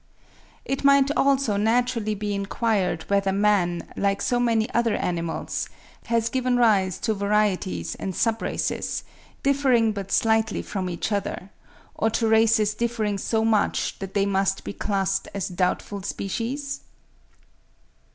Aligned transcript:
It 0.65 0.83
might 0.83 1.11
also 1.15 1.57
naturally 1.57 2.15
be 2.15 2.33
enquired 2.33 3.03
whether 3.07 3.31
man, 3.31 3.87
like 3.95 4.19
so 4.19 4.39
many 4.39 4.67
other 4.73 4.95
animals, 4.95 5.69
has 6.07 6.27
given 6.27 6.57
rise 6.57 6.97
to 7.01 7.13
varieties 7.13 7.93
and 7.93 8.15
sub 8.15 8.41
races, 8.41 9.03
differing 9.43 9.91
but 9.91 10.11
slightly 10.11 10.63
from 10.63 10.89
each 10.89 11.11
other, 11.11 11.51
or 11.93 12.09
to 12.09 12.27
races 12.27 12.73
differing 12.73 13.19
so 13.19 13.45
much 13.45 13.99
that 13.99 14.15
they 14.15 14.25
must 14.25 14.63
be 14.63 14.73
classed 14.73 15.27
as 15.35 15.47
doubtful 15.49 16.01
species? 16.01 16.79